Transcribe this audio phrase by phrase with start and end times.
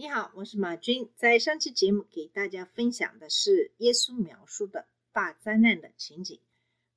[0.00, 1.10] 你好，我是马军。
[1.14, 6.40] 在上期节目给大家分享的是耶稣描述的大灾难的情景。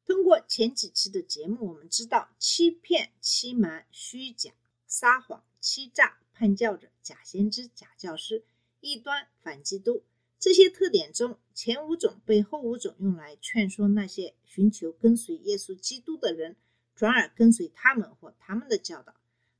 [0.05, 4.53] 通过前几期的节目，我们知道欺骗、欺瞒、虚假、
[4.87, 8.45] 撒谎、欺诈、叛教者、假先知、假教师、
[8.79, 10.03] 异端、反基督
[10.39, 16.55] 这些特点中，前五种被后五种用来劝说那些寻求跟随耶稣基督的人，
[16.95, 19.13] 转而跟随他们或他们的教导。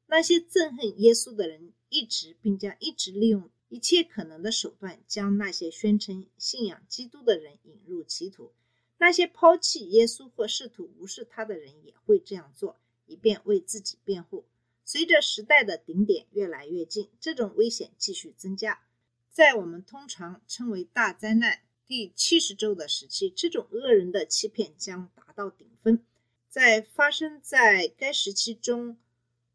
[0.07, 8.51] 那些憎恨耶稣的人，一直并将一直利用一切可能的手段，将那些宣称信仰基督的人引入歧途。
[8.97, 14.45] 那些抛弃耶稣或试图无视他的人，也会这样做，以便为自己辩护。
[14.83, 18.81] 随着时代的顶点越来越近，这种危险继续增加。
[19.29, 26.03] 在我们通常称为大灾难第七十周的时期，这种恶人的欺骗将达到顶峰。
[26.49, 28.97] 在发生在该时期中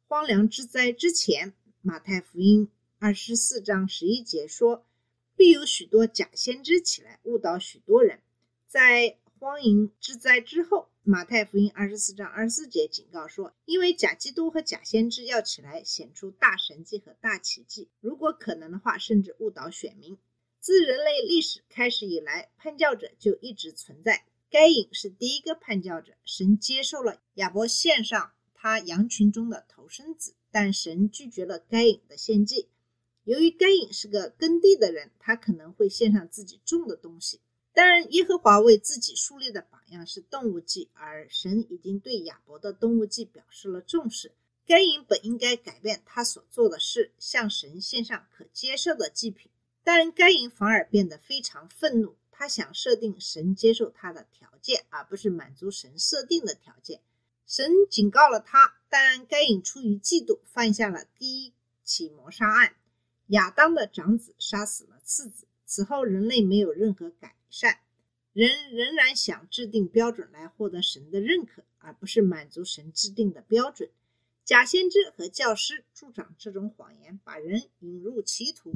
[0.06, 1.54] 荒凉之灾之前，
[1.88, 4.84] 马太福音二十四章十一节说，
[5.34, 8.20] 必有许多假先知起来误导许多人。
[8.66, 20.18] 在荒淫之灾之后，马太福音二十四章二十四节警告说，因为假基督和假先知要起来显出大神迹和大奇迹，如果可能的话，甚至误导选民。
[20.60, 24.26] 自人类历史开始以来，叛教者就一直存在。
[24.50, 32.68] 该隐是第一个叛教者，神接受了亚伯献上他羊群中的头生子，但神拒绝了该隐的献祭。
[33.22, 37.40] 由于该隐是个耕地的人，他可能会献上自己种的东西。
[37.72, 44.32] 当然，耶和华为自己树立的榜样是动物祭，而神已经对亚伯的动物祭表示了重视。
[44.66, 49.50] 该隐本应该改变他所做的事，向神献上可接受的祭品，
[49.84, 52.16] 但该隐反而变得非常愤怒。
[52.32, 57.00] 他想设定神接受他的条件，而不是满足神设定的条件。
[57.48, 62.76] 神警告了他，但该隐出于嫉妒，犯下了第一起谋杀案。
[63.28, 65.48] 亚当的长子杀死了次子。
[65.64, 67.80] 此后，人类没有任何改善，
[68.34, 73.88] 人仍然想制定标准来获得神的认可，而不是满足神制定的标准。
[74.44, 78.74] 假先知和教师助长这种谎言，把人引入歧途。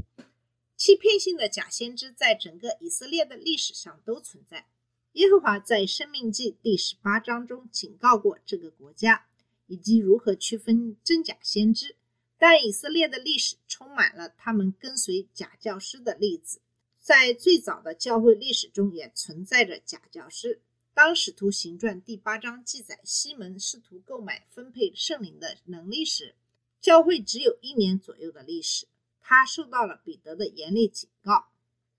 [0.78, 4.66] 欺骗性的假先知在整个以色列的历史上都存在。
[5.12, 9.26] 耶和华在《生命记》第十八章中警告过这个国家，
[9.66, 11.96] 以及如何区分真假先知。
[12.38, 16.62] 但以色列的历史充满了他们跟随假教师的例子。
[16.98, 20.62] 在最早的教会历史中，也存在着假教师。
[20.94, 26.34] 当《使徒行传》第八章记载西门试图购买分配圣灵的能力时，
[26.80, 28.86] 教会只有一年左右的历史。
[29.20, 31.51] 他受到了彼得的严厉警告，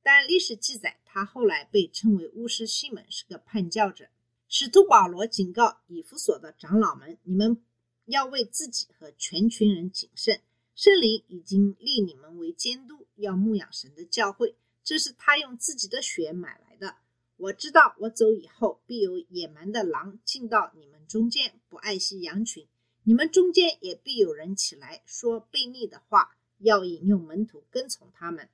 [0.04, 4.10] 但历史记载他后来被称为巫师西门，是个叛教者。
[4.50, 7.64] 使徒保罗警告以弗所的长老们：“你们
[8.06, 10.42] 要为自己和全群人谨慎，
[10.76, 16.98] 圣灵已经立你们为监督，要牧养神的教会。”这是他用自己的血买来的。
[17.38, 22.66] 我知道，我走以后，必有野蛮的狼进到你们中间，不爱惜羊群；
[23.04, 28.50] 你们中间也必有人起来说悖逆的话，要引诱门徒跟从他们。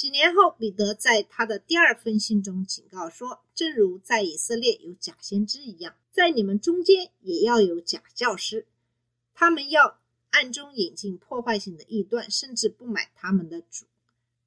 [0.00, 8.66] 几年后，彼得在他的第二封信中警告说：“正如在以色列有假先知一样，在你们中间也要有假教师，
[9.34, 10.00] 他们要
[10.30, 13.84] 暗中引进破坏性的异端，甚至不买他们的主。”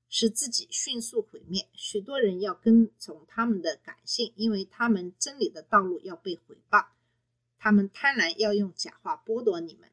[0.10, 6.88] 使自己迅速毁灭，许多人要跟从他们的感性，因为他们真理的道路要被毁谤。
[7.60, 9.88] 他们贪婪要用假话剥夺你们。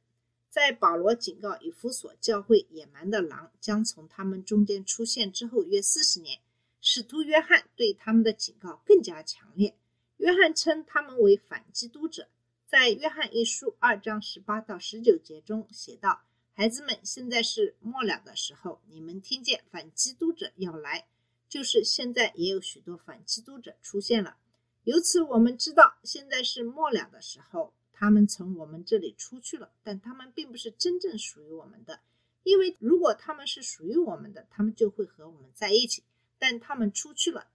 [0.51, 6.41] 在保罗警告以弗所教会野蛮的狼将从他们中间出现之后约四十年，
[6.81, 9.77] 使徒约翰对他们的警告更加强烈。
[10.17, 12.29] 约翰称他们为反基督者，
[12.67, 16.23] 在约翰一书二章十八到十九节中写道。
[16.53, 18.83] 孩子们，现在是末了的时候。
[18.89, 21.07] 你们听见反基督者要来，
[21.49, 24.37] 就是现在也有许多反基督者出现了。
[24.83, 27.73] 由此我们知道，现在是末了的时候。
[28.01, 32.01] 他们从我们这里出去了，但他们并不是真正属于我们的。
[32.45, 36.03] 因为如果他们是属于我们的，他们就会和我们在一起。
[36.39, 37.49] 但他们出去了，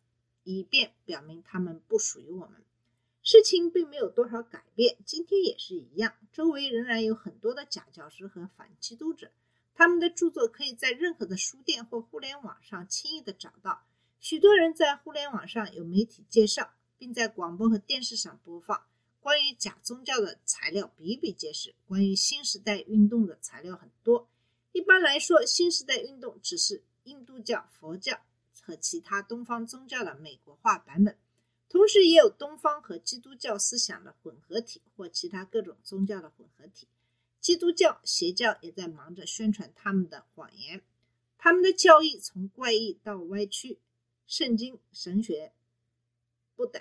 [0.44, 2.62] 以便表明他们不属于我们。
[3.24, 6.13] 事情并没有多少改变，今天也是一样。
[6.31, 9.31] 周围仍然有很多的假教师和反基督者，
[9.74, 13.81] 他们的著作可以在任何的书店或互联网上轻易的找到。
[14.19, 18.83] 许多人在互联网上有媒体介绍，并在广播和电视上播放
[19.25, 24.30] 关于假宗教的材料比比皆是，关于新时代运动的材料很多。
[24.72, 28.22] 一般来说，新时代运动只是印度教、佛教
[28.62, 31.18] 和其他东方宗教的美国化版本，
[31.68, 36.88] 同时也有东方和基督教思想的混合体或其他各种宗教的混合体。
[37.42, 40.83] 基督教邪教也在忙着宣传他们的谎言，
[41.39, 43.80] 他们的教义从怪异到歪曲。
[44.28, 45.51] 圣经、神学
[46.56, 46.80] 不等，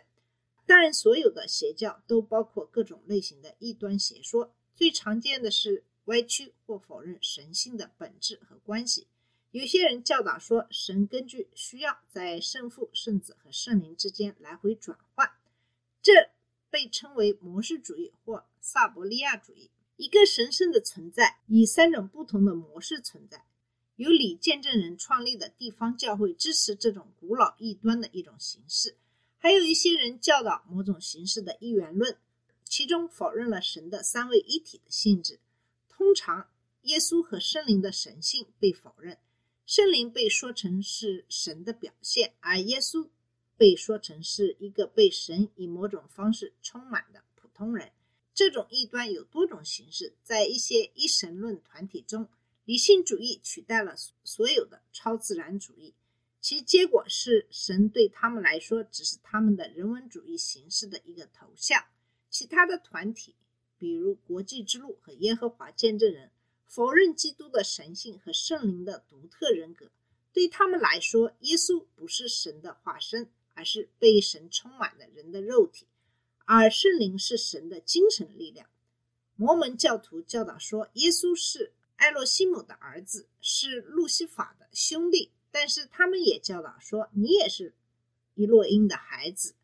[0.67, 4.55] 当然，所有的邪教都包括各种类型的异端邪说。
[4.75, 9.07] 最常见的是歪曲或否认神性的本质和关系。
[9.53, 15.31] 有些人教导说，神根据需要在圣父、圣子和圣灵之间来回转换，
[16.03, 16.31] 这
[16.71, 19.71] 被称为模式主义或萨伯利亚主义。
[19.97, 23.45] 一个神圣的存在以三种不同的模式存在。
[23.95, 28.97] 由李见证人创立的地方教会支持这种古老异端的一种形式，
[29.45, 32.17] 还有一些人教导某种形式的一元论，
[32.65, 35.39] 其中否认了神的三位一体的性质。
[35.87, 36.49] 通常，
[36.85, 39.19] 耶稣和圣灵的神性被否认，
[39.67, 43.11] 圣灵被说成是神的表现，而耶稣
[43.59, 47.93] 被说成是一个被神以某种方式充满的普通人。
[48.33, 52.27] 这种异端有多种形式，在一些一神论团体中。
[52.65, 53.95] 理性主义取代了
[54.25, 55.93] 所有的超自然主义，
[56.45, 61.83] 其结果是神对他们来说只是他们的人文主义形式的一个头像。
[62.29, 63.35] 其他的团体，
[63.79, 66.31] 比如国际之路和耶和华见证人，
[66.67, 69.91] 否认基督的神性和圣灵的独特人格。
[70.35, 75.87] 对他们来说，耶稣不是神的化身，而是被神充满的人的肉体，
[76.45, 78.69] 而圣灵是神的精神力量。
[79.35, 81.73] 摩门教徒教导说，耶稣是。
[81.97, 87.77] 艾洛西姆的儿子是路西法的兄弟，但是他们也教导说，你也是
[88.35, 89.55] 伊洛因的孩子。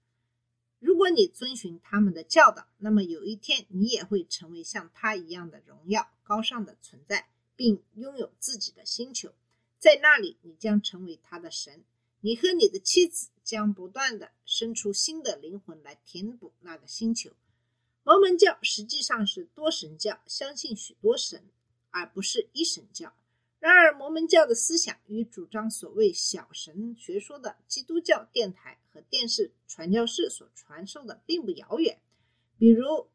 [0.79, 9.35] 如果你遵循他们的教导，那么有一天你也会成为像他一样的荣耀高尚的存在，并拥有自己的星球。
[9.81, 11.83] 在那里，你将成为他的神。
[12.21, 17.33] 你和你的妻子将不断的生出新的灵魂来填补那个星球。
[18.05, 21.43] 摩门教实际上是多神教，相信许多神。
[21.91, 23.13] 而不是一神教。
[23.61, 32.01] 然而，摩门教的思想与主张所谓小神学说的基督教电台和电视传教士所传授的并不遥远。
[32.57, 33.11] 比如，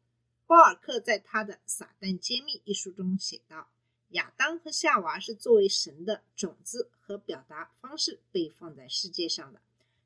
[0.46, 3.68] 鲍尔克在他的《撒旦揭秘》一书中写道
[4.10, 9.60] ：“亚当和夏娃是作为神的种子和表达方式被放在世界上的，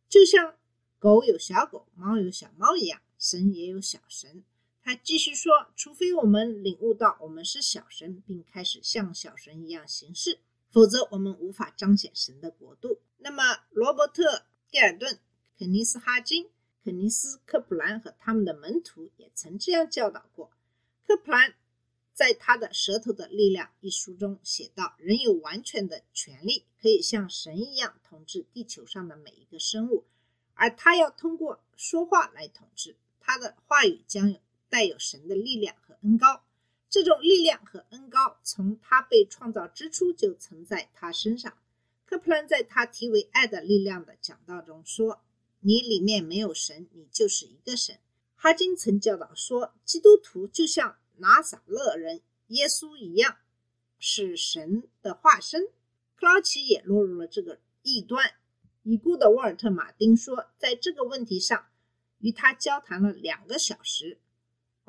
[0.09, 0.57] 就像
[0.99, 4.43] 狗有小狗、猫有小猫一样，神也有小神。”
[4.83, 10.41] 他继续说：“除非我们领悟到我们是小神，并开始像小神一样行事，
[10.71, 14.23] 否则我们无法彰显神的国度。”那么，罗伯特·
[14.71, 15.19] 蒂尔顿、
[15.59, 16.49] 肯尼斯·哈金、
[16.83, 20.51] 肯尼斯·科普兰和他们的门徒也曾这样教导过。
[21.07, 21.55] 科普兰
[22.15, 30.07] 在他的《舌头的力量》一书中写道：“人有完全的权利，可以像神一样统治地球上的每一个生物，
[30.55, 32.97] 而他要通过说话来统治。
[33.21, 34.41] 他的话语将有。”
[34.71, 36.45] 带有神的力量和恩高，
[36.89, 41.59] 这种力量和恩高从他被创造之初就存在他身上。
[42.07, 45.21] 科普兰在他题为《爱的力量》的讲道中说
[45.61, 47.99] ：“你里面没有神，你就是一个神。”
[48.35, 53.37] 哈金曾教导说：“基督徒就像拿撒勒人耶稣一样，
[53.99, 55.69] 是神的化身。”
[56.17, 58.35] 克劳奇也落入了这个异端。
[58.83, 61.67] 已故的沃尔特·马丁说：“在这个问题上，
[62.19, 64.19] 与他交谈了两个小时。”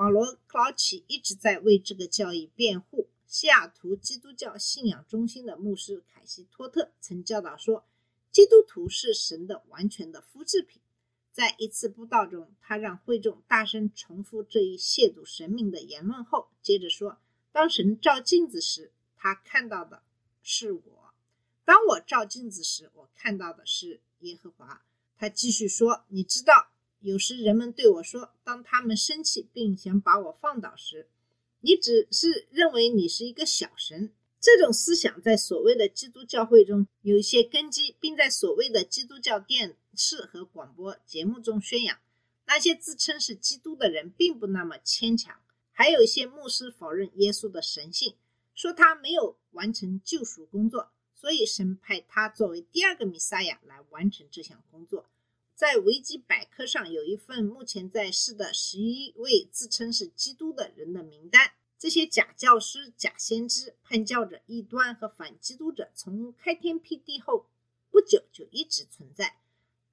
[0.01, 3.08] 保罗·克劳奇一直在为这个教义辩护。
[3.27, 7.86] 西雅图基督教信仰中心的牧师凯西·托特曾教导说，
[8.31, 10.81] 基督徒是神的完全的复制品。
[11.31, 17.20] 在一次布道中，他让会众大声重复这一亵渎神明的言论后，接着说
[17.53, 20.01] ：“当神照镜子时，他看到的
[20.41, 21.13] 是我；
[21.63, 24.84] 当我照镜子时，我看到的是耶和华。”
[25.15, 26.70] 他继续说：“你知道。”
[27.01, 31.10] 有时人们对我说：“当他们生气并想把我放倒时，
[31.60, 42.00] 你只是认为你是一个小神。”这种思想在所谓的基督教会中有一些根基，并在所谓的基督教电视和广播节目中宣扬。
[42.48, 45.39] 那些自称是基督的人并不那么牵强。
[45.72, 48.15] 还有一些牧师否认耶稣的神性，
[48.53, 55.08] 说他没有完成救赎工作，所以神派他作为第二个弥撒亚来完成这项工作。
[55.62, 61.51] 在维基百科上有一份目前在世的十一位自称是基督的人的名单。
[61.77, 67.46] 这些假教师、假先知、叛教者、异端和反基督者，从开天辟地后
[67.91, 69.38] 不久就一直存在。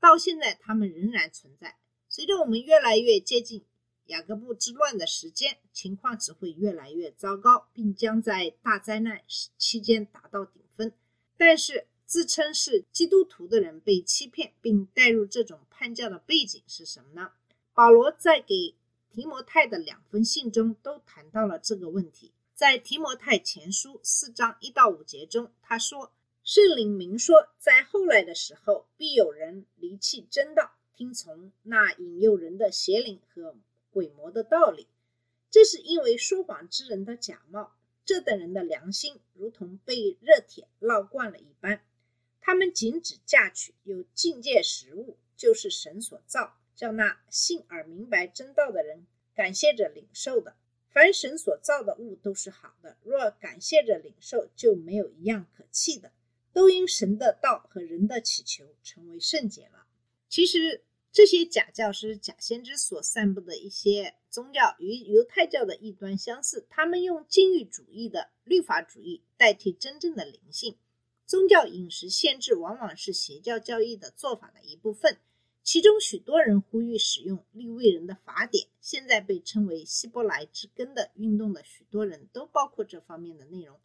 [0.00, 1.76] 到现在他们仍然存在。
[2.08, 3.62] 随着我们越来越接近
[4.06, 9.22] 雅各布之乱的时间，情况只会越来越糟糕，并将在大灾难
[9.58, 10.90] 期间达到顶峰。
[11.36, 17.32] 但是，自称是基督徒的人被欺骗并带入这种叛教的背景是什么呢？
[17.74, 18.74] 保罗在给
[19.10, 22.32] 提摩太的两封信中都谈到了这个问题。
[22.54, 26.10] 在提摩太前书四章一到五节中，他说
[26.42, 33.54] ：“圣灵明说，在后来的时候，必有人离弃真道。”听从那引诱人的邪灵和
[33.90, 34.88] 鬼魔的道理，
[35.50, 41.82] 这是因为说谎之人的假冒，这等人的良心如同被热铁烙惯了一般。
[42.40, 50.56] 他们仅指嫁娶有境界食物，就是神所造，叫那信而明白真道的人感谢着领受的。
[50.90, 56.12] 凡神所造的物都是好的，若感谢着领受，就没有一样可弃的，
[56.52, 59.86] 都因神的道和人的祈求成为圣洁了。
[60.28, 60.84] 其实。
[61.10, 70.76] 这些假教师、假先知所散布的一些宗教与犹太教的异端相似，他们用禁欲主义的律法主义代替真正的灵性。
[71.28, 75.18] 宗教饮食限制往往是邪教教义的做法的一部分。
[75.62, 83.78] 其中许多人呼吁使用利未人的法典，现在被称为希伯来之根的运动的许多人都包括这方面的内容。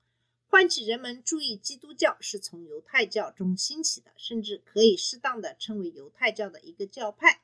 [0.48, 7.42] 唤起人们注意，基督教是从犹太教中兴起的，甚至可以适当的称为犹太教的一个教派，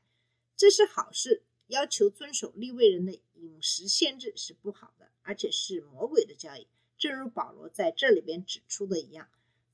[0.55, 1.43] 这是好事。
[1.67, 6.67] 要求遵守利未人的饮食限制是不好的，而且是魔鬼的教义。
[6.97, 9.27] 正如保罗在这里边指出的一样，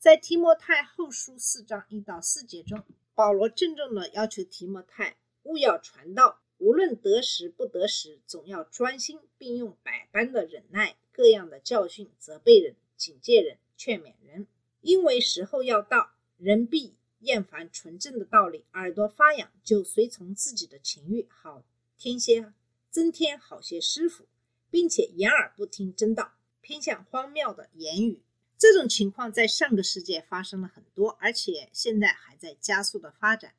[0.05, 2.83] 在提摩太后书四章一到四节中，
[3.15, 12.75] 保罗郑重的要求提摩太勿要传道，无论得时不得时，总要专心，并用百般的忍耐，各样的教训责备人。
[12.95, 14.45] 警戒人，劝勉人，
[14.81, 21.63] 因为时候要到，人必厌烦纯正的道理，耳朵发痒，就随从自己的情欲，好
[21.97, 22.53] 添些
[22.91, 24.27] 增添好些师傅，
[24.69, 28.21] 并且掩耳不听真道，偏向荒谬的言语。
[28.57, 33.53] 这种情况在上个世纪发生了很多，而且现在还在加速的发展。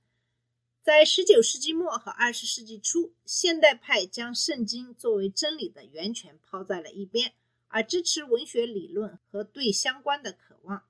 [0.83, 7.35] 在十九世纪末和二十世纪初，现代派将圣经作为真理的源泉抛在了一边。
[7.69, 10.85] 而支持文学理论和对相关的渴望。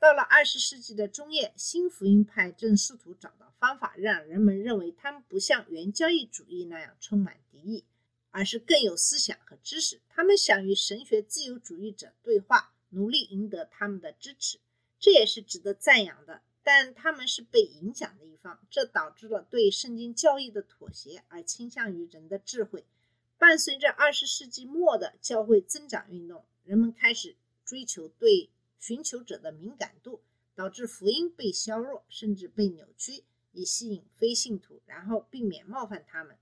[0.00, 7.84] 到了二十世纪的中叶，新福音派正试图找到方法，让人们认为他们不像原教义主义那样充满敌意，
[8.30, 10.00] 而是更有思想和知识。
[10.08, 14.58] 他们想与神学自由主义者对话，努力赢得他们的支持，
[14.98, 16.40] 这也是值得赞扬的。
[16.62, 22.86] 但他们是被影响的一方，这导致了对圣经教义的妥协，而倾向于人的智慧。
[23.36, 27.34] 伴随着二十世纪末的教会增长运动，人们开始
[27.64, 30.22] 追求对寻求者的敏感度，
[30.54, 36.36] 导致福音被削弱，甚至被扭曲，以吸引非信徒，然后避免冒犯他们。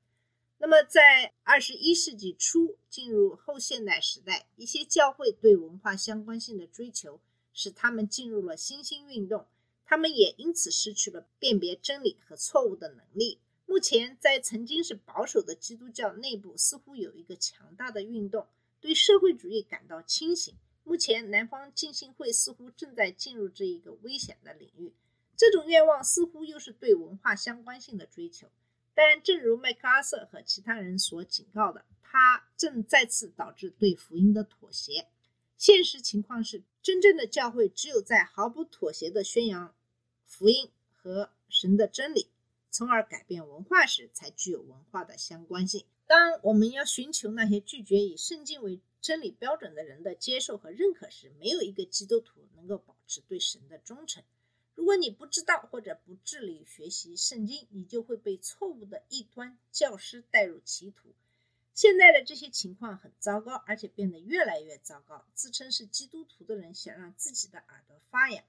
[0.63, 7.19] 那么，在二十一世纪初进入后现代时代，一些教会对文化相关性的追求，
[7.55, 9.47] 使他们进入了新兴运动，
[9.87, 13.41] 他们也因此失去了辨别真理和错误的能力。
[13.65, 18.47] 目前，在曾经是保守的基督教内部，似乎有一个强大的运动，
[18.83, 20.55] 对社会主义感到清醒。
[20.85, 24.93] 目前，南方浸信会似乎正在进入这一个危险的领域。
[25.35, 28.51] 这种愿望似乎又是对文化相关性的追求，
[28.95, 35.09] 但正如麦克阿瑟和其他人所警告的，他正再次导致对福音的妥协。
[35.57, 39.75] 现实情况是，真正的教会只有在毫不妥协地宣扬
[40.25, 42.29] 福音和神的真理。
[42.71, 45.85] 从而改变文化时，才具有文化的相关性。
[46.07, 54.23] 当我们要寻求那些拒绝以圣经为真理标准的人的接受和认可时，没有一个基督徒能够保持对神的忠诚。
[54.81, 61.15] 如果你不知道或者不致力学习圣经，你就会被错误的异端教师带入歧途。
[61.75, 65.27] 现在的这些情况很糟糕，而且变得越来越糟糕。
[65.35, 68.43] 自称是基督徒的人想让自己的耳朵发痒，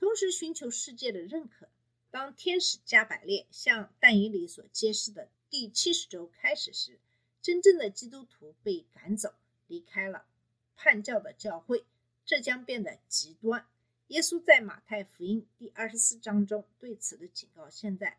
[0.00, 1.68] 同时寻求世界的认可。
[2.10, 6.98] 当天使加百列向但以里所揭示的第七十周开始时，
[7.40, 9.32] 真正的基督徒被赶走，
[9.68, 10.26] 离开了
[10.74, 11.84] 叛教的教会，
[12.24, 13.64] 这将变得极端。
[14.08, 18.18] 耶稣在马太福音第二十四章中对此的警告，现在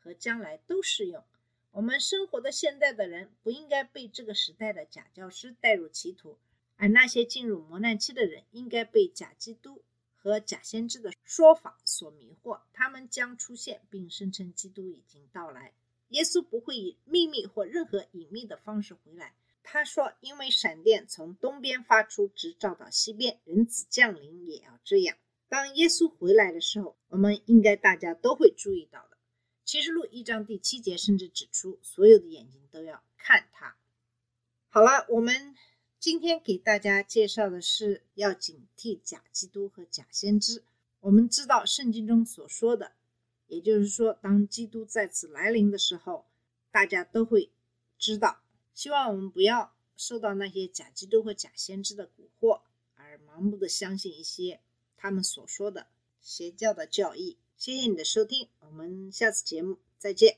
[0.00, 1.22] 和将来都适用。
[1.70, 6.36] 我们生活的现在的人不应该被这个时代的假教师带入歧途，
[6.76, 9.82] 而那些进入磨难期的人应该被假基督。
[10.16, 15.72] 和假先知的说法所迷惑，他们将出现，并声称基督已经到来。
[16.08, 19.34] 耶稣不会以秘密或任何隐秘的方式回来。
[19.62, 25.16] 他说：“因为闪电从东边发出，直照到西边，人子降临也要这样。”
[25.48, 29.16] 当耶稣回来的时候，我们应该大家都会注意到的。
[29.64, 33.76] 启示录一章第七节甚至指出，所有的眼睛都要看他。
[34.68, 35.54] 好了，我们
[35.98, 40.62] 今天给大家介绍的是要警惕假基督和假先知。
[41.00, 42.92] 我们知道圣经中所说的，
[43.46, 46.26] 也就是说，当基督再次来临的时候，
[46.70, 47.50] 大家都会
[47.98, 48.40] 知道。
[48.74, 52.60] 希望我们不要受到那些假基督和假先知的蛊惑，
[52.94, 54.60] 而盲目的相信一些
[54.98, 55.86] 他们所说的
[56.20, 57.38] 邪教的教义。
[57.56, 60.36] 谢谢你的收听，我们下次节目再见。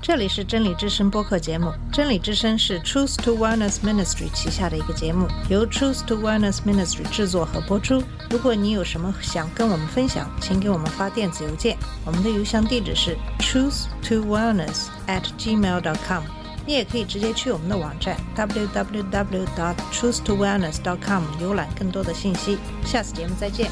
[0.00, 8.02] 这里是真理之声播客节目，真理之声是 Truth to Wellness Ministry 旗下的一个节目，由 Truth to Wellness Ministry 制作和播出。
[8.28, 16.41] 如果你有什么想跟我们分享，请给我们发电子邮件，我们的邮箱地址是 truth to wellness at gmail.com。
[16.66, 22.58] 你也可以直接去我们的网站 www.truthtowellness.com 浏览更多的信息。
[22.84, 23.68] 下次节目再见。